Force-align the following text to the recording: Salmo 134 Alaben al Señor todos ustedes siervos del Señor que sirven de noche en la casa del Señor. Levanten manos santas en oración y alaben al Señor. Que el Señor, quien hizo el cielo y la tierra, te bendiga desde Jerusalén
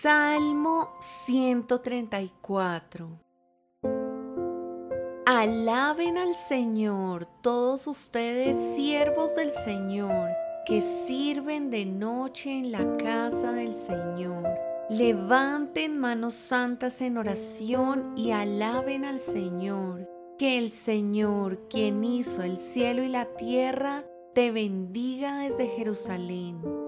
Salmo 0.00 0.90
134 1.00 3.20
Alaben 5.26 6.18
al 6.18 6.36
Señor 6.36 7.26
todos 7.42 7.88
ustedes 7.88 8.76
siervos 8.76 9.34
del 9.34 9.50
Señor 9.50 10.30
que 10.66 10.82
sirven 10.82 11.72
de 11.72 11.84
noche 11.84 12.52
en 12.52 12.70
la 12.70 12.96
casa 12.98 13.50
del 13.50 13.74
Señor. 13.74 14.46
Levanten 14.88 15.98
manos 15.98 16.34
santas 16.34 17.00
en 17.00 17.18
oración 17.18 18.16
y 18.16 18.30
alaben 18.30 19.04
al 19.04 19.18
Señor. 19.18 20.08
Que 20.38 20.58
el 20.58 20.70
Señor, 20.70 21.66
quien 21.68 22.04
hizo 22.04 22.44
el 22.44 22.58
cielo 22.58 23.02
y 23.02 23.08
la 23.08 23.34
tierra, 23.34 24.04
te 24.32 24.52
bendiga 24.52 25.40
desde 25.40 25.66
Jerusalén 25.66 26.87